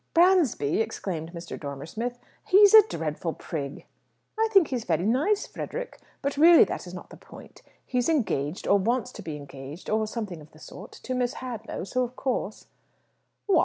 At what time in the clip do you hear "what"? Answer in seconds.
13.45-13.59